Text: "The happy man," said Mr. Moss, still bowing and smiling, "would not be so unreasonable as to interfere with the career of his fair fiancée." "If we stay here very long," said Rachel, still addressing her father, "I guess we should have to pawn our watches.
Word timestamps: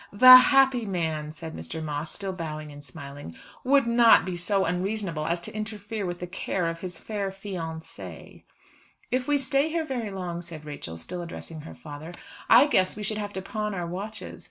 "The 0.11 0.35
happy 0.37 0.87
man," 0.87 1.29
said 1.31 1.55
Mr. 1.55 1.79
Moss, 1.79 2.11
still 2.11 2.33
bowing 2.33 2.71
and 2.71 2.83
smiling, 2.83 3.35
"would 3.63 3.85
not 3.85 4.25
be 4.25 4.35
so 4.35 4.65
unreasonable 4.65 5.27
as 5.27 5.39
to 5.41 5.55
interfere 5.55 6.07
with 6.07 6.17
the 6.17 6.25
career 6.25 6.67
of 6.69 6.79
his 6.79 6.99
fair 6.99 7.29
fiancée." 7.29 8.43
"If 9.11 9.27
we 9.27 9.37
stay 9.37 9.69
here 9.69 9.85
very 9.85 10.09
long," 10.09 10.41
said 10.41 10.65
Rachel, 10.65 10.97
still 10.97 11.21
addressing 11.21 11.61
her 11.61 11.75
father, 11.75 12.13
"I 12.49 12.65
guess 12.65 12.95
we 12.95 13.03
should 13.03 13.19
have 13.19 13.33
to 13.33 13.43
pawn 13.43 13.75
our 13.75 13.85
watches. 13.85 14.39